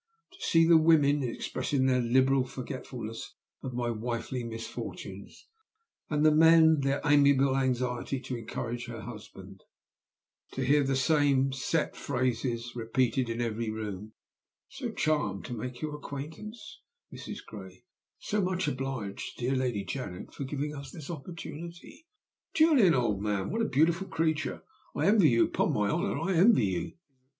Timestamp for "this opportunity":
20.89-22.07